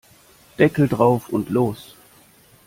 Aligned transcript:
Deckel 0.57 0.87
drauf 0.87 1.29
und 1.29 1.51
los! 1.51 1.95